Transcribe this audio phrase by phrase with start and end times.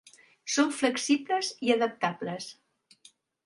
[0.53, 2.51] Són flexibles i adaptables.